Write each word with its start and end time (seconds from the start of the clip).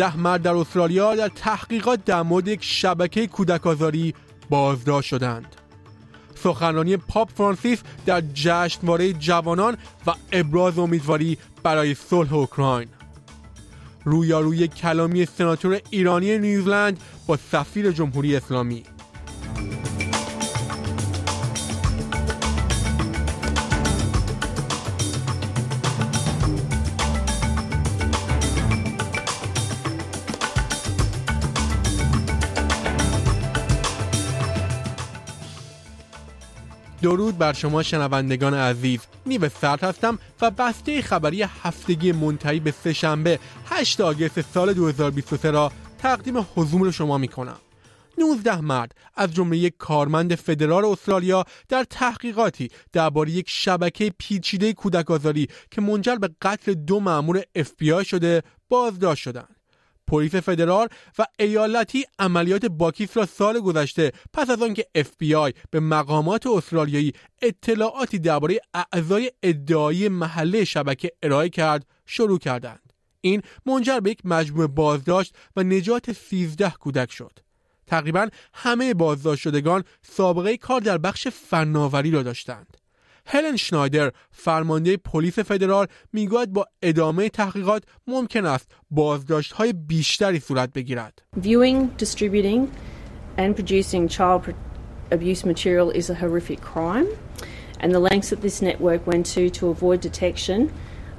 19 0.00 0.16
مرد 0.16 0.42
در 0.42 0.54
استرالیا 0.54 1.14
در 1.14 1.28
تحقیقات 1.28 2.04
در 2.04 2.22
مورد 2.22 2.48
یک 2.48 2.64
شبکه 2.64 3.26
کودک 3.26 3.66
آزاری 3.66 4.14
بازداشت 4.50 5.08
شدند. 5.08 5.56
سخنرانی 6.34 6.96
پاپ 6.96 7.30
فرانسیس 7.34 7.78
در 8.06 8.22
جشنواره 8.34 9.12
جوانان 9.12 9.76
و 10.06 10.10
ابراز 10.32 10.78
امیدواری 10.78 11.38
برای 11.62 11.94
صلح 11.94 12.34
اوکراین 12.34 12.88
رویاروی 14.04 14.68
کلامی 14.68 15.26
سناتور 15.26 15.80
ایرانی 15.90 16.38
نیوزلند 16.38 17.00
با 17.26 17.38
سفیر 17.52 17.92
جمهوری 17.92 18.36
اسلامی 18.36 18.82
درود 37.02 37.38
بر 37.38 37.52
شما 37.52 37.82
شنوندگان 37.82 38.54
عزیز. 38.54 39.00
نیو 39.26 39.48
سرد 39.48 39.84
هستم 39.84 40.18
و 40.40 40.50
بسته 40.50 41.02
خبری 41.02 41.42
هفتگی 41.42 42.12
منتهی 42.12 42.60
به 42.60 42.70
سهشنبه 42.70 43.38
8 43.66 44.00
آگست 44.00 44.40
سال 44.40 44.72
2023 44.72 45.50
را 45.50 45.72
تقدیم 45.98 46.46
حضور 46.56 46.90
شما 46.90 47.18
می 47.18 47.28
کنم 47.28 47.56
19 48.18 48.60
مرد 48.60 48.94
از 49.16 49.34
جمله 49.34 49.56
یک 49.56 49.74
کارمند 49.78 50.34
فدرال 50.34 50.84
استرالیا 50.84 51.44
در 51.68 51.84
تحقیقاتی 51.84 52.70
درباره 52.92 53.30
یک 53.30 53.46
شبکه 53.48 54.12
پیچیده 54.18 54.72
کودک 54.72 55.10
آزاری 55.10 55.48
که 55.70 55.80
منجر 55.80 56.16
به 56.16 56.30
قتل 56.42 56.74
دو 56.74 57.00
مأمور 57.00 57.42
FBI 57.58 58.04
شده 58.04 58.42
بازداشت 58.68 59.22
شدند. 59.22 59.59
پلیس 60.10 60.34
فدرال 60.34 60.88
و 61.18 61.26
ایالتی 61.38 62.04
عملیات 62.18 62.66
باکیس 62.66 63.16
را 63.16 63.26
سال 63.26 63.60
گذشته 63.60 64.12
پس 64.32 64.50
از 64.50 64.62
آنکه 64.62 64.86
FBI 64.98 65.52
به 65.70 65.80
مقامات 65.80 66.46
استرالیایی 66.46 67.12
اطلاعاتی 67.42 68.18
درباره 68.18 68.60
اعضای 68.74 69.30
ادعایی 69.42 70.08
محله 70.08 70.64
شبکه 70.64 71.10
ارائه 71.22 71.48
کرد 71.48 71.86
شروع 72.06 72.38
کردند. 72.38 72.92
این 73.20 73.42
منجر 73.66 74.00
به 74.00 74.10
یک 74.10 74.20
مجموعه 74.24 74.66
بازداشت 74.66 75.34
و 75.56 75.62
نجات 75.62 76.12
13 76.12 76.70
کودک 76.70 77.12
شد. 77.12 77.38
تقریبا 77.86 78.28
همه 78.54 78.94
بازداشت 78.94 79.42
شدگان 79.42 79.84
سابقه 80.02 80.56
کار 80.56 80.80
در 80.80 80.98
بخش 80.98 81.28
فناوری 81.28 82.10
را 82.10 82.22
داشتند. 82.22 82.79
هلن 83.26 83.56
شنایدر 83.56 84.12
فرمانده 84.30 84.96
پلیس 84.96 85.38
فدرال 85.38 85.86
می‌گوید 86.12 86.52
با 86.52 86.66
ادامه 86.82 87.28
تحقیقات 87.28 87.82
ممکن 88.06 88.46
است 88.46 88.70
بازداشت 88.90 89.52
های 89.52 89.72
بیشتری 89.72 90.40
صورت 90.40 90.72
بگیرد. 90.72 91.22
Viewing, 91.40 92.02
distributing 92.02 92.70
and 93.38 93.56
producing 93.56 94.08
child 94.08 94.54
abuse 95.10 95.44
material 95.44 95.90
is 95.90 96.10
a 96.10 96.14
horrific 96.14 96.60
crime 96.60 97.08
and 97.80 97.92
the 97.92 97.98
lengths 97.98 98.30
that 98.30 98.42
this 98.42 98.60
network 98.62 99.06
went 99.06 99.26
to 99.34 99.50
to 99.50 99.68
avoid 99.68 100.00
detection 100.00 100.72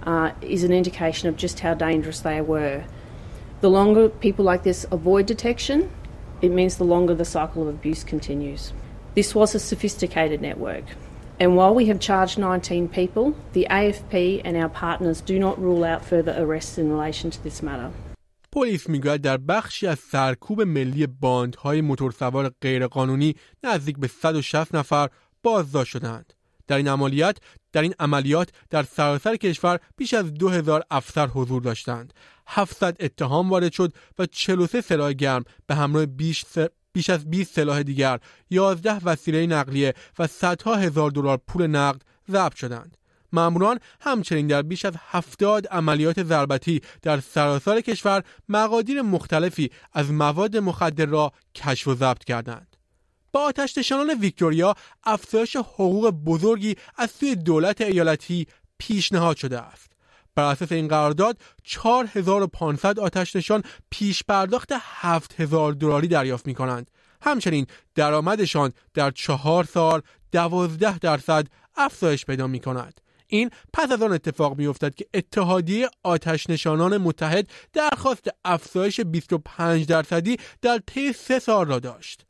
uh, 0.04 0.32
is 0.42 0.64
an 0.64 0.72
indication 0.72 1.28
of 1.30 1.36
just 1.36 1.60
how 1.60 1.74
dangerous 1.74 2.20
they 2.22 2.42
were. 2.42 2.84
The 3.62 3.70
longer 3.70 4.10
people 4.10 4.46
like 4.46 4.64
this 4.64 4.86
avoid 4.92 5.26
detection, 5.26 5.92
it 6.42 6.52
means 6.52 6.78
the 6.78 6.84
longer 6.84 7.16
the 7.16 7.26
cycle 7.26 7.62
of 7.64 7.68
abuse 7.68 8.04
continues. 8.04 8.74
This 9.14 9.36
was 9.36 9.54
a 9.54 9.60
sophisticated 9.60 10.42
network. 10.42 10.86
And 11.42 11.56
while 11.58 11.74
we 11.74 11.86
have 11.88 12.00
charged 12.00 12.38
19 12.38 12.88
people, 12.90 13.34
the 13.54 13.66
AFP 13.72 14.42
and 14.46 14.56
our 14.56 14.70
partners 14.70 15.22
do 15.22 15.40
not 15.40 15.60
rule 15.60 15.84
out 15.84 16.06
further 16.06 16.36
arrests 16.38 16.78
in 16.78 16.88
relation 16.92 17.32
to 17.32 17.44
this 17.44 17.64
matter. 17.64 17.92
پلیس 18.52 18.90
می‌گوید 18.90 19.22
در 19.22 19.38
بخشی 19.38 19.88
از 19.88 20.00
سرکوب 20.00 20.62
ملی 20.62 21.08
باندهای 21.08 21.82
موتورسوار 21.82 22.52
غیرقانونی 22.62 23.36
نزدیک 23.64 23.98
به 23.98 24.08
160 24.08 24.76
نفر 24.76 25.10
بازداشت 25.44 25.92
شدند. 25.92 26.34
در 26.68 26.78
این 26.78 26.88
عملیات 26.88 27.38
در 27.74 27.82
این 27.82 27.94
عملیات 28.00 28.50
در 28.70 28.84
سراسر 28.84 29.36
کشور 29.36 29.80
بیش 29.98 30.14
از 30.14 30.34
2000 30.34 30.84
افسر 30.92 31.28
حضور 31.28 31.62
داشتند. 31.62 32.14
700 32.48 32.98
اتهام 33.00 33.50
وارد 33.50 33.72
شد 33.72 33.94
و 34.20 34.26
43 34.26 34.82
سلاح 34.82 35.14
گرم 35.14 35.44
به 35.68 35.76
همراه 35.76 36.06
بیش 36.06 36.46
بیش 36.94 37.10
از 37.10 37.30
20 37.30 37.56
سلاح 37.56 37.84
دیگر 37.84 38.20
11 38.50 38.98
وسیله 39.04 39.48
نقلیه 39.48 39.94
و 40.20 40.28
صدها 40.28 40.76
هزار 40.76 41.12
دلار 41.12 41.38
پول 41.48 41.68
نقد 41.68 42.02
ضبط 42.30 42.56
شدند. 42.56 42.98
ماموران 43.34 43.80
همچنین 44.02 44.48
در 44.48 44.62
بیش 44.62 44.86
از 44.86 44.94
70 45.10 45.68
عملیات 45.68 46.24
ضربتی 46.24 46.82
در 47.02 47.20
سراسر 47.20 47.82
کشور 47.82 48.24
مقادیر 48.50 49.02
مختلفی 49.02 49.72
از 49.94 50.12
مواد 50.12 50.58
مخدر 50.58 51.06
را 51.06 51.32
کشف 51.56 51.88
و 51.88 51.96
ضبط 51.96 52.24
کردند. 52.24 52.76
با 53.32 53.40
آتش 53.40 53.78
نشانان 53.78 54.20
ویکتوریا 54.20 54.76
افزایش 55.04 55.56
حقوق 55.56 56.10
بزرگی 56.10 56.76
از 56.98 57.12
سوی 57.12 57.36
دولت 57.36 57.82
ایالتی 57.82 58.48
پیشنهاد 58.78 59.38
شده 59.38 59.60
است. 59.60 59.91
بر 60.36 60.44
اساس 60.44 60.72
این 60.72 60.88
قرارداد 60.88 61.38
4500 61.64 63.00
آتش 63.00 63.36
نشان 63.36 63.64
پیش 63.90 64.24
پرداخت 64.24 64.70
7000 64.82 65.74
دلاری 65.74 66.08
دریافت 66.08 66.48
می 66.48 66.54
کنند. 66.54 66.92
همچنین 67.22 67.68
درآمدشان 67.96 68.74
در 68.94 69.12
چهار 69.12 69.64
سال 69.64 70.02
12 70.32 71.00
درصد 71.00 71.48
افزایش 71.76 72.26
پیدا 72.26 72.48
می 72.48 72.60
کند. 72.60 73.02
این 73.28 73.50
پس 73.74 73.92
از 73.92 74.02
آن 74.02 74.14
اتفاق 74.14 74.58
می 74.58 74.68
افتد 74.68 74.96
که 74.96 75.06
اتحادیه 75.14 75.90
آتش 76.04 76.50
نشانان 76.50 76.98
متحد 76.98 77.50
درخواست 77.74 78.28
افزایش 78.46 79.00
25 79.00 79.86
درصدی 79.86 80.38
در 80.62 80.80
طی 80.88 81.14
سه 81.14 81.40
سال 81.40 81.68
را 81.68 81.80
داشت. 81.80 82.26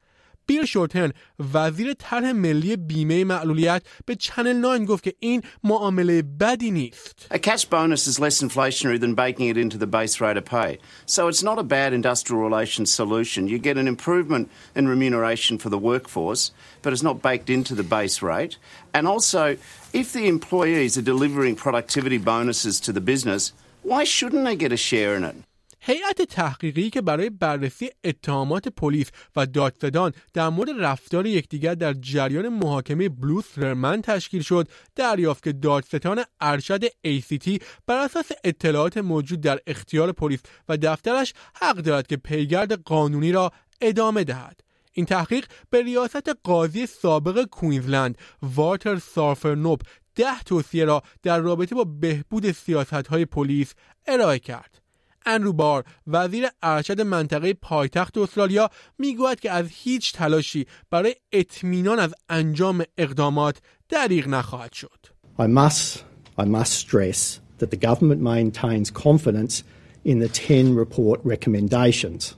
بیل 0.47 0.65
شورتن 0.65 1.11
وزیر 1.55 1.95
طرح 1.95 2.33
ملی 2.33 2.77
بیمه 2.77 3.25
معلولیت 3.25 3.83
به 4.07 4.15
چنل 4.15 4.79
9 4.79 4.85
گفت 4.87 5.05
که 5.05 5.15
این 5.21 5.43
معامله 5.65 6.23
بدی 6.23 6.71
نیست. 6.71 7.27
A 7.31 7.39
cash 7.39 7.65
bonus 7.65 8.07
is 8.07 8.21
less 8.21 8.43
inflationary 8.43 9.01
than 9.01 9.15
baking 9.15 9.49
it 9.49 9.57
into 9.57 9.79
the 9.79 9.87
base 9.87 10.21
rate 10.21 10.37
of 10.37 10.45
pay. 10.45 10.79
So 11.07 11.29
it's 11.29 11.43
not 11.43 11.59
a 11.59 11.63
bad 11.63 11.93
industrial 11.93 12.43
relations 12.49 12.93
solution. 12.93 13.49
You 13.49 13.59
get 13.59 13.77
an 13.77 13.89
improvement 13.89 14.51
in 14.79 14.89
remuneration 14.89 15.59
for 15.59 15.69
the 15.71 15.79
workforce, 15.91 16.53
but 16.83 16.93
it's 16.93 17.03
not 17.09 17.23
baked 17.23 17.51
into 17.51 17.75
the 17.75 17.89
base 17.97 18.23
rate. 18.23 18.55
And 18.95 19.05
also, 19.09 19.45
if 19.93 20.13
the 20.13 20.27
employees 20.29 20.97
are 20.99 21.11
delivering 21.13 21.57
productivity 21.57 22.19
bonuses 22.19 22.77
to 22.81 22.93
the 22.93 23.07
business, 23.13 23.43
why 23.91 24.03
shouldn't 24.05 24.45
they 24.45 24.57
get 24.57 24.73
a 24.73 24.77
share 24.77 25.13
in 25.17 25.25
it? 25.31 25.37
هیئت 25.84 26.22
تحقیقی 26.22 26.90
که 26.90 27.02
برای 27.02 27.30
بررسی 27.30 27.90
اتهامات 28.04 28.68
پلیس 28.68 29.12
و 29.36 29.46
دادستان 29.46 30.14
در 30.34 30.50
مورد 30.50 30.70
رفتار 30.80 31.26
یکدیگر 31.26 31.76
در 31.76 31.94
جریان 31.94 32.50
محاکمه 32.50 33.10
بلوس 33.10 33.46
رمن 33.58 34.02
تشکیل 34.02 34.42
شد 34.42 34.68
دریافت 34.96 35.44
که 35.44 35.52
دادستان 35.52 36.24
ارشد 36.42 36.86
ACT 36.86 37.64
بر 37.88 37.98
اساس 37.98 38.32
اطلاعات 38.44 38.98
موجود 38.98 39.42
در 39.42 39.60
اختیار 39.68 40.12
پلیس 40.12 40.40
و 40.70 40.78
دفترش 40.78 41.34
حق 41.56 41.76
دارد 41.76 42.08
که 42.08 42.18
پیگرد 42.18 42.84
قانونی 42.84 43.32
را 43.32 43.52
ادامه 43.82 44.24
دهد 44.24 44.62
این 44.94 45.06
تحقیق 45.06 45.46
به 45.70 45.84
ریاست 45.84 46.30
قاضی 46.44 46.86
سابق 46.86 47.46
کوینزلند 47.46 48.18
واتر 48.42 48.96
سارفرنوب 48.96 49.82
ده 50.16 50.44
توصیه 50.46 50.86
را 50.86 51.04
در 51.24 51.40
رابطه 51.40 51.76
با 51.76 51.84
بهبود 51.84 52.52
سیاست 52.52 53.08
های 53.08 53.26
پلیس 53.26 53.74
ارائه 54.08 54.40
کرد. 54.40 54.81
انرو 55.26 55.54
بار 55.54 55.84
وزیر 56.08 56.48
ارشد 56.64 57.02
منطقه 57.02 57.54
پایتخت 57.54 58.18
استرالیا 58.18 58.70
می‌گوید 59.00 59.40
که 59.40 59.52
از 59.52 59.68
هیچ 59.70 60.14
تلاشی 60.14 60.66
برای 60.90 61.16
اطمینان 61.32 62.00
از 62.00 62.14
انجام 62.30 62.84
اقدامات 62.98 63.58
دریغ 63.90 64.28
نخواهد 64.28 64.74
شد. 64.74 65.00
I 65.40 65.48
must, 65.48 66.04
I 66.38 66.46
must 66.46 66.74
stress 66.74 67.40
that 67.60 67.72
the 67.72 67.78
government 67.78 68.22
maintains 68.22 68.90
confidence 68.90 69.64
in 70.04 70.20
the 70.20 70.30
10 70.30 70.76
report 70.76 71.20
recommendations 71.24 72.36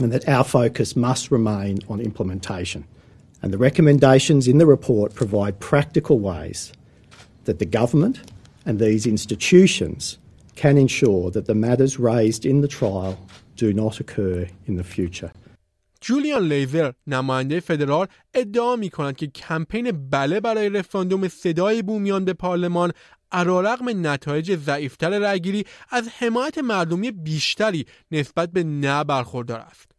and 0.00 0.12
that 0.12 0.28
our 0.28 0.44
focus 0.44 0.96
must 0.96 1.30
remain 1.30 1.78
on 1.88 2.00
implementation. 2.00 2.84
And 3.42 3.52
the 3.52 3.58
recommendations 3.58 4.48
in 4.48 4.58
the 4.58 4.66
report 4.66 5.14
provide 5.14 5.60
practical 5.60 6.18
ways 6.18 6.72
that 7.44 7.58
the 7.58 7.66
government 7.66 8.16
and 8.66 8.78
these 8.78 9.06
institutions 9.06 10.18
can 10.56 10.76
ensure 10.76 11.30
that 11.30 11.46
the 11.46 11.54
matters 11.54 11.98
raised 11.98 12.44
in 12.46 12.60
the 12.60 12.68
trial 12.68 13.18
do 13.56 13.72
not 13.72 14.00
occur 14.00 14.46
in 14.66 14.76
the 14.76 14.84
future. 14.84 15.32
جولیان 16.00 16.48
لیزر 16.48 16.92
نماینده 17.06 17.60
فدرال 17.60 18.06
ادعا 18.34 18.76
می 18.76 18.90
کند 18.90 19.16
که 19.16 19.26
کمپین 19.26 20.10
بله 20.10 20.40
برای 20.40 20.68
رفراندوم 20.68 21.28
صدای 21.28 21.82
بومیان 21.82 22.24
به 22.24 22.32
پارلمان 22.32 22.92
علیرغم 23.32 24.06
نتایج 24.06 24.56
ضعیفتر 24.56 25.18
رأیگیری 25.18 25.64
از 25.90 26.08
حمایت 26.08 26.58
مردمی 26.58 27.10
بیشتری 27.10 27.86
نسبت 28.10 28.52
به 28.52 28.64
نه 28.64 29.04
برخوردار 29.04 29.60
است. 29.60 29.93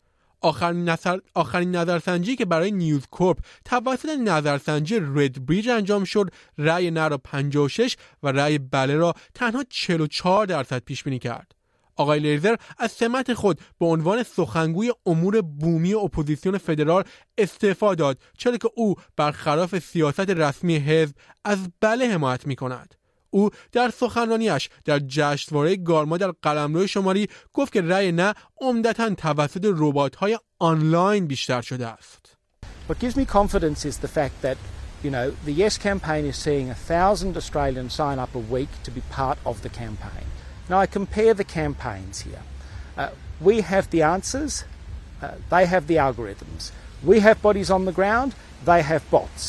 آخرین, 0.46 0.90
نظر... 0.90 1.20
آخرین 1.34 1.76
نظرسنجی 1.76 2.36
که 2.36 2.46
برای 2.46 2.72
نیوز 2.72 3.06
کورپ 3.12 3.38
توسط 3.66 4.10
نظرسنجی 4.10 5.00
RedBridge 5.02 5.70
انجام 5.70 6.04
شد 6.04 6.30
رأی 6.58 6.92
نه 6.92 7.08
را 7.08 7.18
56 7.18 7.98
و 8.24 8.32
رأی 8.32 8.58
بله 8.58 8.96
را 8.96 9.14
تنها 9.34 9.64
44 9.70 10.46
درصد 10.46 10.80
پیش 10.80 11.04
بینی 11.04 11.20
کرد 11.20 11.52
آقای 11.96 12.20
لیزر 12.20 12.56
از 12.78 12.92
سمت 12.92 13.34
خود 13.34 13.60
به 13.80 13.86
عنوان 13.86 14.24
سخنگوی 14.24 14.94
امور 15.06 15.42
بومی 15.42 15.94
اپوزیسیون 15.94 16.58
فدرال 16.58 17.04
استعفا 17.38 17.96
داد 17.96 18.20
چرا 18.38 18.58
که 18.58 18.70
او 18.76 18.96
برخلاف 19.18 19.80
سیاست 19.80 20.30
رسمی 20.30 20.76
حزب 20.76 21.16
از 21.46 21.70
بله 21.82 22.08
حمایت 22.08 22.48
می 22.48 22.56
کند. 22.56 22.96
او 23.36 23.50
در 23.72 23.90
سخنرانیش 23.90 24.70
در 24.86 25.00
جشنواره 25.08 25.76
گارما 25.76 26.18
در 26.18 26.32
قلمرو 26.42 26.88
شمالی 26.88 27.28
گفت 27.54 27.74
که 27.74 27.82
رأی 27.82 28.12
نه 28.12 28.34
عمدتا 28.62 29.10
توسط 29.10 29.66
ربات‌های 29.78 30.40
آنلاین 30.60 31.28
بیشتر 31.28 31.62
شده 31.62 31.88
است. 31.88 32.38
What 32.90 33.00
gives 33.00 33.16
me 33.18 33.26
confidence 33.26 33.86
is 33.86 33.98
the 33.98 34.08
fact 34.08 34.42
that 34.42 34.58
you 35.04 35.12
know 35.12 35.28
the 35.46 35.56
Yes 35.64 35.78
campaign 35.78 36.24
is 36.26 36.38
seeing 36.46 36.70
a 36.70 36.80
thousand 36.94 37.36
Australians 37.38 37.94
sign 38.02 38.18
up 38.24 38.32
a 38.36 38.44
week 38.56 38.72
to 38.86 38.92
be 38.92 39.02
part 39.20 39.38
of 39.46 39.56
the 39.66 39.72
campaign. 39.84 40.28
Now 40.70 40.80
I 40.86 40.88
compare 41.00 41.34
the 41.42 41.50
campaigns 41.62 42.16
here. 42.28 42.44
Uh, 42.98 43.10
we 43.48 43.56
have 43.74 43.86
the 43.96 44.02
answers, 44.16 44.54
uh, 45.22 45.32
they 45.54 45.66
have 45.74 45.84
the 45.92 45.98
algorithms. 46.08 46.64
We 47.12 47.18
have 47.28 47.38
bodies 47.48 47.70
on 47.76 47.82
the 47.90 47.96
ground, 48.00 48.30
they 48.70 48.82
have 48.92 49.04
bots. 49.16 49.44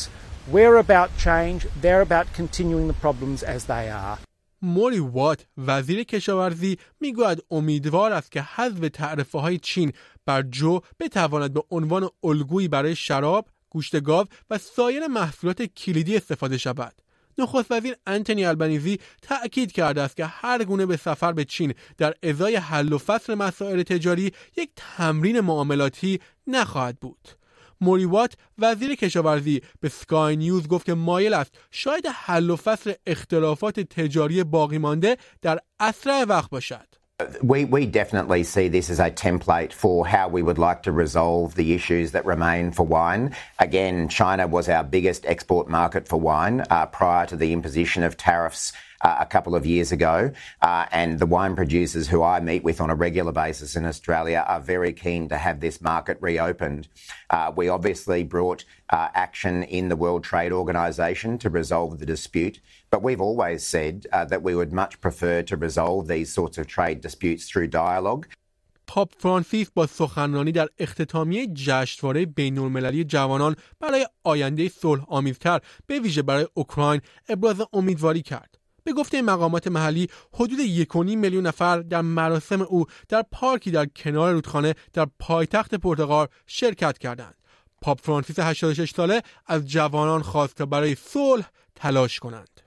We're 0.55 0.77
about 0.77 1.09
change, 1.17 1.67
they're 1.81 2.01
about 2.09 2.27
continuing 2.33 2.87
the 2.87 2.93
problems 2.93 3.43
as 3.43 3.65
they 3.65 3.89
are. 3.89 4.17
موری 4.61 4.99
وات 4.99 5.45
وزیر 5.57 6.03
کشاورزی 6.03 6.77
می‌گوید 6.99 7.43
امیدوار 7.51 8.11
است 8.11 8.31
که 8.31 8.41
حذف 8.41 8.89
تعرفه 8.93 9.39
های 9.39 9.57
چین 9.57 9.93
بر 10.25 10.41
جو 10.41 10.79
بتواند 10.99 11.53
به 11.53 11.63
عنوان 11.71 12.09
الگویی 12.23 12.67
برای 12.67 12.95
شراب، 12.95 13.47
گوشت 13.69 14.03
گاو 14.03 14.27
و 14.49 14.57
سایر 14.57 15.07
محصولات 15.07 15.61
کلیدی 15.61 16.17
استفاده 16.17 16.57
شود. 16.57 16.93
نخست 17.37 17.71
وزیر 17.71 17.95
انتونی 18.07 18.45
البنیزی 18.45 18.99
تأکید 19.21 19.71
کرده 19.71 20.01
است 20.01 20.17
که 20.17 20.25
هر 20.25 20.63
گونه 20.63 20.85
به 20.85 20.97
سفر 20.97 21.31
به 21.31 21.45
چین 21.45 21.73
در 21.97 22.13
ازای 22.23 22.55
حل 22.55 22.93
و 22.93 22.97
فصل 22.97 23.35
مسائل 23.35 23.83
تجاری 23.83 24.31
یک 24.57 24.69
تمرین 24.75 25.39
معاملاتی 25.39 26.19
نخواهد 26.47 26.99
بود. 26.99 27.36
موریوات 27.81 28.33
وزیر 28.57 28.95
کشاورزی 28.95 29.61
به 29.79 29.89
سکای 29.89 30.35
نیوز 30.35 30.67
گفت 30.67 30.85
که 30.85 30.93
مایل 30.93 31.33
است 31.33 31.51
شاید 31.71 32.07
حل 32.13 32.49
و 32.49 32.55
فصل 32.55 32.93
اختلافات 33.07 33.79
تجاری 33.79 34.43
باقی 34.43 34.77
مانده 34.77 35.17
در 35.41 35.59
اسرع 35.79 36.23
وقت 36.23 36.49
باشد. 36.49 36.87
We, 37.41 37.65
we 37.65 37.87
definitely 37.87 38.43
see 38.43 38.67
this 38.67 38.91
as 38.91 38.99
a 38.99 39.09
template 39.09 39.73
for 39.73 40.05
how 40.05 40.27
we 40.27 40.43
would 40.43 40.59
like 40.59 40.83
to 40.83 40.91
resolve 40.91 41.55
the 41.55 41.73
issues 41.73 42.11
that 42.11 42.23
remain 42.27 42.69
for 42.69 42.85
wine. 42.85 43.35
Again, 43.57 44.07
China 44.07 44.45
was 44.45 44.69
our 44.69 44.83
biggest 44.83 45.25
export 45.25 45.67
market 45.67 46.07
for 46.07 46.19
wine 46.19 46.63
uh, 46.69 46.85
prior 46.85 47.25
to 47.25 47.35
the 47.35 47.53
imposition 47.53 48.03
of 48.03 48.17
tariffs 48.17 48.71
uh, 49.00 49.16
a 49.20 49.26
couple 49.26 49.54
of 49.54 49.66
years 49.66 49.90
ago. 49.92 50.32
Uh, 50.68 50.86
and 51.00 51.18
the 51.18 51.26
wine 51.26 51.54
producers 51.56 52.08
who 52.08 52.22
I 52.22 52.40
meet 52.40 52.62
with 52.64 52.80
on 52.80 52.90
a 52.90 52.94
regular 52.94 53.32
basis 53.32 53.76
in 53.76 53.84
Australia 53.84 54.44
are 54.46 54.60
very 54.60 54.92
keen 54.92 55.28
to 55.28 55.38
have 55.46 55.60
this 55.60 55.80
market 55.80 56.16
reopened. 56.20 56.88
Uh, 57.30 57.52
we 57.56 57.68
obviously 57.68 58.22
brought 58.24 58.64
uh, 58.90 59.08
action 59.14 59.62
in 59.78 59.88
the 59.88 59.96
World 59.96 60.22
Trade 60.24 60.52
Organization 60.52 61.38
to 61.38 61.48
resolve 61.50 61.98
the 61.98 62.06
dispute, 62.06 62.60
but 62.90 63.02
we've 63.02 63.20
always 63.20 63.60
said 63.74 64.06
uh, 64.12 64.24
that 64.24 64.42
we 64.42 64.54
would 64.54 64.72
much 64.72 65.00
prefer 65.00 65.42
to 65.42 65.56
resolve 65.56 66.08
these 66.08 66.32
sorts 66.32 66.56
of 66.58 66.66
trade 66.66 67.00
disputes 67.00 67.44
through 67.50 67.68
dialogue. 67.68 68.26
پاپ 68.86 69.12
فرانسیس 69.18 69.70
با 69.70 69.86
سخنرانی 69.86 70.52
در 70.52 70.68
اختتامیه 70.78 71.46
جشنواره 71.46 72.26
بین‌المللی 72.26 73.04
جوانان 73.04 73.56
برای 73.80 74.06
آینده 74.24 74.68
صلح 74.68 75.04
آمیزتر 75.08 75.60
به 75.86 76.00
ویژه 76.00 76.22
برای 76.22 76.48
اوکراین 76.54 77.00
ابراز 77.28 77.60
امیدواری 77.72 78.22
کرد. 78.22 78.55
به 78.87 78.93
گفته 78.93 79.21
مقامات 79.21 79.67
محلی 79.67 80.09
حدود 80.33 80.59
1.5 80.59 80.95
میلیون 80.95 81.47
نفر 81.47 81.79
در 81.79 82.01
مراسم 82.01 82.61
او 82.61 82.85
در 83.09 83.23
پارکی 83.31 83.71
در 83.71 83.85
کنار 83.85 84.33
رودخانه 84.33 84.75
در 84.93 85.07
پایتخت 85.19 85.75
پرتغال 85.75 86.27
شرکت 86.45 86.97
کردند. 86.97 87.35
پاپ 87.81 88.01
فرانسیس 88.01 88.39
86 88.39 88.91
ساله 88.91 89.21
از 89.45 89.67
جوانان 89.67 90.21
خواست 90.21 90.55
تا 90.55 90.65
برای 90.65 90.95
صلح 90.95 91.49
تلاش 91.75 92.19
کنند. 92.19 92.66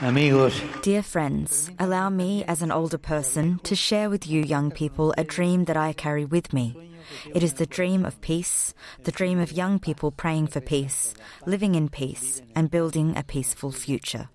Amigos. 0.00 0.54
Dear 0.82 1.02
friends, 1.02 1.70
allow 1.78 2.10
me 2.10 2.44
as 2.52 2.60
an 2.62 2.72
older 2.72 2.98
person 2.98 3.60
to 3.68 3.74
share 3.74 4.08
with 4.10 4.26
you 4.26 4.40
young 4.42 4.70
people 4.70 5.14
a 5.16 5.24
dream 5.24 5.64
that 5.66 5.76
I 5.76 5.92
carry 5.92 6.24
with 6.24 6.52
me. 6.52 6.66
It 7.36 7.42
is 7.42 7.54
the 7.54 7.66
dream 7.66 8.04
of 8.04 8.20
peace, 8.20 8.74
the 9.04 9.12
dream 9.12 9.38
of 9.38 9.52
young 9.52 9.78
people 9.78 10.10
praying 10.10 10.48
for 10.48 10.60
peace, 10.60 11.14
living 11.46 11.74
in 11.74 11.88
peace, 11.88 12.42
and 12.56 12.70
building 12.70 13.08
a 13.16 13.22
peaceful 13.22 13.72
future. 13.72 14.28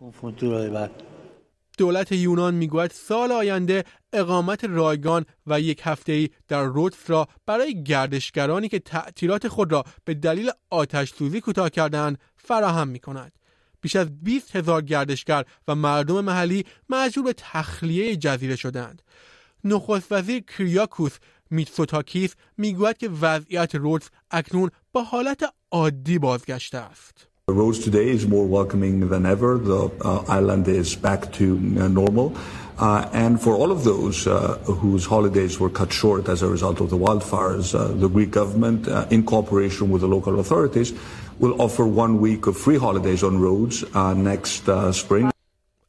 دولت 1.77 2.11
یونان 2.11 2.53
می‌گوید 2.53 2.91
سال 2.91 3.31
آینده 3.31 3.83
اقامت 4.13 4.63
رایگان 4.63 5.25
و 5.47 5.61
یک 5.61 5.81
هفته 5.83 6.11
ای 6.11 6.29
در 6.47 6.63
رودس 6.63 7.09
را 7.09 7.27
برای 7.45 7.83
گردشگرانی 7.83 8.69
که 8.69 8.79
تعطیلات 8.79 9.47
خود 9.47 9.71
را 9.71 9.83
به 10.05 10.13
دلیل 10.13 10.51
آتش 10.69 11.13
سوزی 11.13 11.41
کوتاه 11.41 11.69
کردند 11.69 12.19
فراهم 12.37 12.87
می 12.87 12.99
کند. 12.99 13.31
بیش 13.81 13.95
از 13.95 14.23
20 14.23 14.55
هزار 14.55 14.81
گردشگر 14.81 15.45
و 15.67 15.75
مردم 15.75 16.21
محلی 16.21 16.65
مجبور 16.89 17.23
به 17.23 17.33
تخلیه 17.37 18.15
جزیره 18.15 18.55
شدند. 18.55 19.01
نخست 19.63 20.11
وزیر 20.11 20.43
کریاکوس 20.47 21.17
میتسوتاکیس 21.49 22.35
می‌گوید 22.57 22.97
که 22.97 23.09
وضعیت 23.09 23.75
رودز 23.75 24.09
اکنون 24.31 24.69
به 24.93 25.01
حالت 25.01 25.43
عادی 25.71 26.19
بازگشته 26.19 26.77
است. 26.77 27.27
Rhodes 27.49 27.79
today 27.79 28.09
is 28.09 28.27
more 28.27 28.45
welcoming 28.45 29.07
than 29.07 29.25
ever. 29.25 29.57
The 29.57 29.89
uh, 30.01 30.37
island 30.37 30.67
is 30.67 30.97
back 30.97 31.31
to 31.39 31.45
uh, 31.55 31.87
normal. 31.87 32.35
Uh, 32.77 33.09
and 33.13 33.41
for 33.41 33.55
all 33.55 33.71
of 33.71 33.85
those 33.85 34.27
uh, 34.27 34.57
whose 34.81 35.05
holidays 35.05 35.57
were 35.57 35.69
cut 35.69 35.91
short 35.91 36.27
as 36.27 36.41
a 36.41 36.47
result 36.47 36.81
of 36.81 36.89
the 36.89 36.97
wildfires, 36.97 37.73
uh, 37.73 37.87
the 38.03 38.09
Greek 38.09 38.31
government, 38.31 38.87
uh, 38.87 39.07
in 39.09 39.23
cooperation 39.23 39.89
with 39.89 40.01
the 40.01 40.07
local 40.07 40.41
authorities, 40.41 40.93
will 41.39 41.55
offer 41.61 41.85
one 41.85 42.19
week 42.19 42.47
of 42.47 42.57
free 42.57 42.77
holidays 42.77 43.23
on 43.23 43.39
Rhodes 43.39 43.83
next 44.15 44.69
spring. 44.91 45.31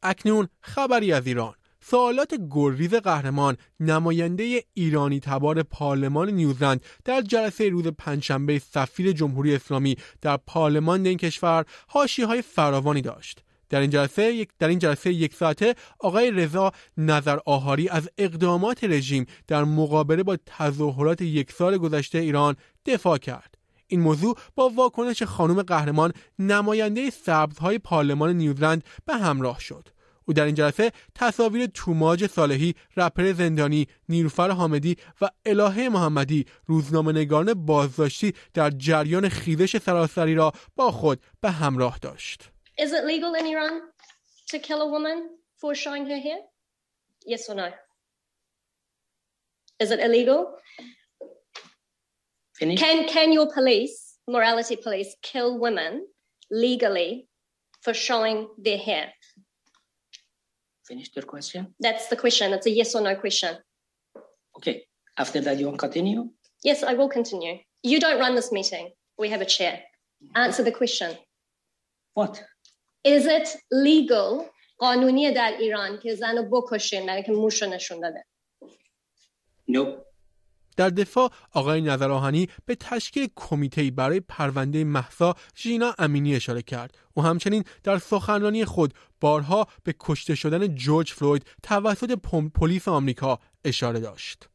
اکنون 0.03 0.47
خبری 0.61 1.13
از 1.13 1.27
ایران. 1.27 1.53
سوالات 1.81 2.33
گریز 2.51 2.93
قهرمان 2.93 3.57
نماینده 3.79 4.63
ایرانی 4.73 5.19
تبار 5.19 5.63
پارلمان 5.63 6.29
نیوزلند 6.29 6.81
در 7.05 7.21
جلسه 7.21 7.69
روز 7.69 7.87
پنجشنبه 7.87 8.59
سفیر 8.59 9.11
جمهوری 9.11 9.55
اسلامی 9.55 9.97
در 10.21 10.37
پارلمان 10.37 11.05
این 11.05 11.17
کشور 11.17 11.65
حاشیه 11.87 12.25
های 12.25 12.41
فراوانی 12.41 13.01
داشت. 13.01 13.43
در 13.69 13.79
این 13.79 13.89
جلسه 13.89 14.33
یک 14.33 14.49
در 14.59 14.67
این 14.67 14.79
جلسه 14.79 15.13
یک 15.13 15.33
ساعته 15.33 15.75
آقای 15.99 16.31
رضا 16.31 16.71
نظر 16.97 17.39
آهاری 17.45 17.89
از 17.89 18.09
اقدامات 18.17 18.83
رژیم 18.83 19.25
در 19.47 19.63
مقابله 19.63 20.23
با 20.23 20.37
تظاهرات 20.45 21.21
یک 21.21 21.51
سال 21.51 21.77
گذشته 21.77 22.17
ایران 22.17 22.55
دفاع 22.85 23.17
کرد. 23.17 23.58
این 23.89 23.99
موضوع 23.99 24.37
با 24.55 24.69
واکنش 24.69 25.23
خانم 25.23 25.61
قهرمان 25.61 26.13
نماینده 26.39 27.09
سبزهای 27.09 27.79
پارلمان 27.79 28.33
نیوزلند 28.33 28.83
به 29.05 29.13
همراه 29.13 29.59
شد 29.59 29.89
او 30.25 30.33
در 30.33 30.45
این 30.45 30.55
جلسه 30.55 30.91
تصاویر 31.15 31.65
توماج 31.65 32.27
صالحی 32.27 32.75
رپر 32.97 33.33
زندانی 33.33 33.87
نیروفر 34.09 34.49
حامدی 34.49 34.97
و 35.21 35.29
الهه 35.45 35.89
محمدی 35.89 36.45
روزنامه 36.65 37.11
نگاران 37.11 37.53
بازداشتی 37.53 38.33
در 38.53 38.69
جریان 38.69 39.29
خیزش 39.29 39.77
سراسری 39.77 40.35
را 40.35 40.51
با 40.75 40.91
خود 40.91 41.21
به 41.41 41.51
همراه 41.51 41.97
داشت 42.01 42.51
Is 42.79 42.91
it 42.91 43.03
legal 43.03 43.33
in 43.39 43.45
Iran 43.45 43.73
to 44.51 44.59
kill 44.59 44.81
a 44.81 44.89
woman 44.95 45.17
for 45.59 45.75
showing 45.75 46.05
her 46.11 46.19
hair? 46.27 46.39
Yes 47.31 47.49
or 47.49 47.55
no? 47.55 47.69
Is 49.83 49.91
it 49.91 49.99
illegal? 49.99 50.39
Finish. 52.58 52.80
Can 52.80 53.08
can 53.08 53.32
your 53.32 53.52
police, 53.52 54.18
morality 54.28 54.76
police, 54.76 55.16
kill 55.22 55.58
women 55.58 56.06
legally 56.50 57.28
for 57.82 57.94
showing 57.94 58.48
their 58.58 58.78
hair? 58.78 59.12
finished 60.86 61.16
your 61.16 61.24
question? 61.24 61.74
That's 61.80 62.08
the 62.08 62.16
question. 62.16 62.52
It's 62.52 62.66
a 62.66 62.70
yes 62.70 62.94
or 62.94 63.00
no 63.00 63.14
question. 63.16 63.56
Okay. 64.56 64.84
After 65.16 65.40
that, 65.40 65.58
you 65.58 65.66
want 65.66 65.78
to 65.78 65.86
continue? 65.86 66.30
Yes, 66.62 66.82
I 66.82 66.94
will 66.94 67.08
continue. 67.08 67.58
You 67.82 68.00
don't 68.00 68.18
run 68.18 68.34
this 68.34 68.50
meeting. 68.52 68.90
We 69.18 69.28
have 69.30 69.40
a 69.40 69.44
chair. 69.44 69.80
Answer 70.34 70.62
the 70.62 70.72
question. 70.72 71.16
What? 72.14 72.42
Is 73.04 73.26
it 73.26 73.56
legal 73.70 74.50
قانونی 74.78 75.32
در 75.32 75.56
ایران 75.60 76.00
که 76.02 76.14
زن 76.14 76.36
رو 76.36 76.44
بکشین 76.50 77.06
برای 77.06 77.22
که 77.22 77.32
موش 77.32 77.62
نشون 77.62 78.00
داده 78.00 78.24
No. 79.70 80.04
در 80.79 80.89
دفاع 80.89 81.31
آقای 81.53 81.81
نظر 81.81 82.11
به 82.65 82.75
تشکیل 82.75 83.27
کمیته 83.35 83.91
برای 83.91 84.19
پرونده 84.19 84.83
محسا 84.83 85.35
ژینا 85.57 85.93
امینی 85.99 86.35
اشاره 86.35 86.61
کرد. 86.61 86.97
او 87.13 87.23
همچنین 87.23 87.63
در 87.83 87.97
سخنرانی 87.97 88.65
خود 88.65 88.93
بارها 89.21 89.67
به 89.83 89.95
کشته 89.99 90.35
شدن 90.35 90.75
جورج 90.75 91.11
فلوید 91.11 91.45
توسط 91.63 92.11
پلیس 92.49 92.87
آمریکا 92.87 93.39
اشاره 93.65 93.99
داشت. 93.99 94.49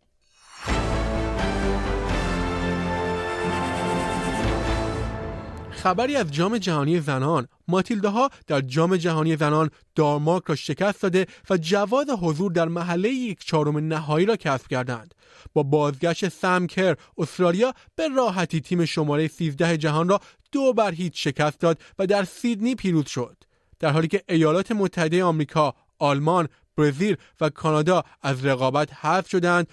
خبری 5.85 6.17
از 6.17 6.33
جام 6.33 6.59
جهانی 6.59 7.01
زنان. 7.01 7.49
ماتیلده 7.69 8.09
ها 8.09 8.31
در 8.47 8.61
جام 8.61 8.97
جهانی 8.97 9.37
زنان 9.37 9.71
دارمارک 9.95 10.43
را 10.47 10.55
شکست 10.55 11.03
داده 11.03 11.27
و 11.51 11.57
جواز 11.57 12.11
حضور 12.11 12.53
در 12.53 12.69
محله 12.69 13.09
یک 13.09 13.45
چهارم 13.45 13.79
نهایی 13.79 14.27
را 14.27 14.37
کسب 14.37 14.69
کردند. 14.69 15.15
با 15.53 15.63
بازگشت 15.63 16.29
سمکر 16.29 16.97
استرالیا 17.19 17.75
به 17.97 18.09
راحتی 18.09 18.61
تیم 18.61 18.85
شماره 18.85 19.29
13 19.29 19.79
جهان 19.79 20.09
را 20.09 20.21
دو 20.53 20.73
بر 20.73 20.93
هیچ 20.93 21.25
شکست 21.25 21.61
داد 21.61 21.81
و 21.99 22.07
در 22.07 22.25
سیدنی 22.25 22.75
پیروز 22.75 23.09
شد. 23.09 23.37
در 23.81 23.91
حالی 23.91 24.09
که 24.09 24.23
ایالات 24.29 24.73
متحده 24.73 25.25
آمریکا 25.25 25.75
آلمان 25.99 26.49
برزیل 26.77 27.17
و 27.41 27.51
کانادا 27.51 28.03
از 28.23 28.47
رقابت 28.47 28.93
حذف 28.93 29.29
شدند 29.29 29.67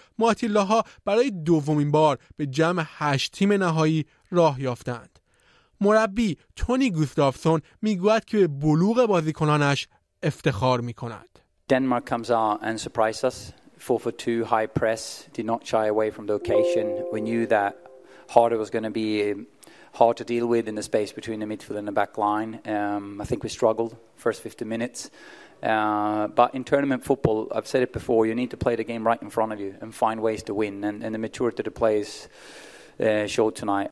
ها 0.56 0.84
برای 1.06 1.32
دومین 1.32 1.92
بار 1.92 2.18
به 2.38 2.46
جمع 2.46 2.86
هشت 2.88 3.32
تیم 3.32 3.54
نهایی 3.54 4.06
راه 4.32 4.62
یافتند. 4.62 5.11
مربی 5.81 6.39
تونی 6.57 6.91
گوستافسون 6.91 7.61
میگوید 7.83 8.25
که 8.25 8.39
به 8.39 8.47
بلوغ 8.47 9.07
بازیکنانش 9.07 9.89
افتخار 10.23 10.81
می 10.81 10.95
کند. 10.95 11.29
Denmark 11.71 12.07
comes 12.07 12.31
out 12.31 12.63
and 12.63 12.81
surprised 12.81 13.25
us. 13.25 13.53
4 13.79 14.01
for 14.01 14.13
2 14.13 14.45
high 14.45 14.67
press, 14.67 15.29
did 15.33 15.47
not 15.47 15.67
shy 15.67 15.87
away 15.87 16.11
from 16.11 16.27
the 16.27 16.35
occasion. 16.35 17.05
We 17.13 17.21
knew 17.21 17.47
that 17.47 17.77
harder 18.29 18.57
was 18.57 18.71
going 18.71 18.85
to 18.85 18.91
be 18.91 19.35
hard 19.95 20.17
to 20.19 20.25
deal 20.25 20.47
with 20.47 20.69
in 20.69 20.75
the 20.75 20.83
space 20.83 21.13
between 21.13 21.41
the 21.41 21.47
midfield 21.47 21.79
and 21.79 21.89
the 21.89 21.93
back 21.93 22.19
line. 22.19 22.61
Um, 22.67 23.21
I 23.21 23.25
think 23.25 23.43
we 23.43 23.49
struggled 23.49 23.97
first 24.17 24.43
50 24.43 24.65
minutes. 24.65 25.11
Uh, 25.63 26.29
but 26.29 26.55
in 26.55 26.65
tournament 26.65 27.05
football, 27.05 27.51
I've 27.55 27.67
said 27.67 27.83
it 27.83 27.93
before, 27.93 28.27
you 28.27 28.35
need 28.35 28.51
to 28.51 28.57
play 28.57 28.77
the 28.77 28.85
game 28.85 29.07
right 29.07 29.21
in 29.21 29.31
front 29.31 29.53
of 29.53 29.61
you 29.61 29.75
and 29.81 29.95
find 29.95 30.21
ways 30.21 30.43
to 30.45 30.55
win. 30.55 30.85
And, 30.85 31.03
and 31.03 31.15
the 31.15 31.19
maturity 31.19 31.61
of 31.61 31.65
the 31.65 31.71
players 31.71 32.29
uh, 33.01 33.27
showed 33.27 33.57
tonight. 33.57 33.91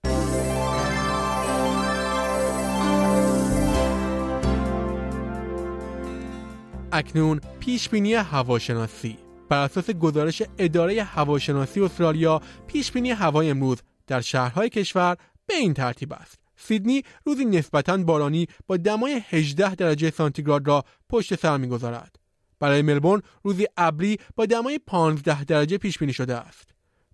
اکنون 7.00 7.42
پیش 7.60 7.90
بینی 7.90 8.14
هواشناسی. 8.14 9.18
بر 9.50 9.64
اساس 9.64 9.90
گزارش 9.90 10.44
اداره 10.58 11.04
هواشناسی 11.04 11.82
استرالیا 11.82 12.42
پیش 12.68 12.92
بینی 12.92 13.12
هوای 13.12 13.50
امروز 13.50 13.78
در 14.08 14.22
شهرهای 14.22 14.70
کشور 14.70 15.18
به 15.46 15.56
این 15.56 15.74
ترتیب 15.74 16.14
است. 16.14 16.40
سیدنی 16.58 17.04
روزی 17.26 17.46
نسبتا 17.46 17.98
بارانی 17.98 18.48
با 18.68 18.78
دمای 18.78 19.22
18 19.30 19.76
درجه 19.76 20.12
سانتیگراد 20.12 20.68
را 20.68 20.84
پشت 21.10 21.36
سر 21.36 21.58
می‌گذارد. 21.58 22.16
برای 22.60 22.82
ملبورن 22.82 23.22
روزی 23.44 23.66
ابری 23.78 24.18
با 24.36 24.46
دمای 24.46 24.80
15 24.88 25.44
درجه 25.44 25.78
پیش 25.78 25.98
بینی 25.98 26.14
شده 26.14 26.36
است. 26.36 26.70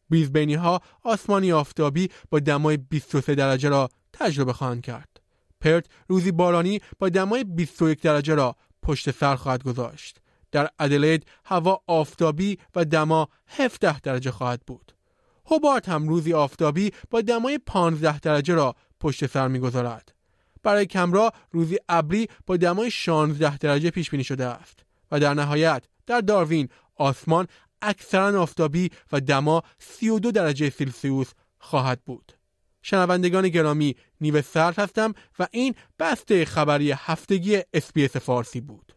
بریزبینی 0.10 0.56
ها 0.56 0.82
آسمانی 1.04 1.52
آفتابی 1.52 2.10
با 2.30 2.40
دمای 2.40 2.78
23 2.78 3.36
درجه 3.36 3.70
را 3.70 3.90
تجربه 4.14 4.54
خواهند 4.54 4.82
کرد. 4.82 5.10
پرت 5.62 5.86
روزی 6.08 6.32
بارانی 6.32 6.80
با 7.00 7.10
دمای 7.10 7.44
21 7.44 8.02
درجه 8.02 8.36
را 8.36 8.56
پشت 8.86 9.12
سر 9.12 9.36
خواهد 9.36 9.64
گذاشت. 9.64 10.18
در 10.52 10.70
ادلید 10.80 11.26
هوا 11.46 11.82
آفتابی 11.88 12.58
و 12.76 12.86
دما 12.86 13.30
17 13.48 14.00
درجه 14.00 14.32
خواهد 14.32 14.62
بود. 14.68 14.92
هوبارت 15.46 15.90
هم 15.90 16.08
روزی 16.08 16.34
آفتابی 16.34 16.92
با 17.10 17.22
دمای 17.22 17.60
15 17.66 18.20
درجه 18.20 18.54
را 18.54 18.76
پشت 19.00 19.26
سر 19.26 19.48
می‌گذارد. 19.48 20.14
برای 20.64 20.86
کمرا 20.86 21.32
روزی 21.52 21.78
ابری 21.90 22.28
با 22.46 22.58
دمای 22.58 22.92
16 22.92 23.58
درجه 23.58 23.92
پیش 23.92 24.10
بینی 24.10 24.24
شده 24.24 24.46
است 24.46 24.80
و 25.12 25.20
در 25.20 25.34
نهایت 25.34 25.84
در 26.06 26.22
داروین 26.22 26.70
آسمان 26.96 27.48
اکثرا 27.82 28.42
آفتابی 28.42 28.90
و 29.12 29.22
دما 29.22 29.64
32 29.80 30.32
درجه 30.32 30.70
سلسیوس 30.70 31.32
خواهد 31.60 32.02
بود. 32.06 32.32
شنوندگان 32.88 33.50
گرامی 33.50 33.96
نیو 34.22 34.42
سرد 34.42 34.80
هستم 34.80 35.14
و 35.40 35.48
این 35.52 35.76
بسته 36.00 36.46
خبری 36.46 36.92
هفتگی 36.92 37.62
اسپیس 37.74 38.18
فارسی 38.18 38.62
بود. 38.62 38.96